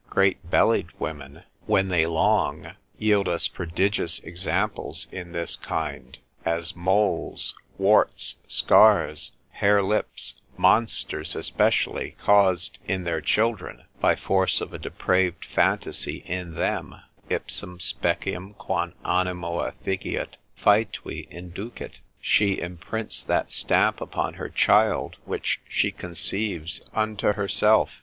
[0.09, 7.53] Great bellied women, when they long, yield us prodigious examples in this kind, as moles,
[7.77, 16.23] warts, scars, harelips, monsters, especially caused in their children by force of a depraved phantasy
[16.25, 16.95] in them:
[17.29, 25.61] Ipsam speciem quam animo effigiat, faetui inducit: She imprints that stamp upon her child which
[25.69, 27.99] she conceives unto herself.